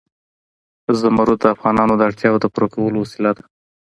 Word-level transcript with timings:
زمرد 0.99 1.37
د 1.41 1.45
افغانانو 1.55 1.93
د 1.97 2.01
اړتیاوو 2.09 2.41
د 2.41 2.45
پوره 2.53 2.67
کولو 2.73 2.97
وسیله 3.03 3.31
ده. 3.37 3.43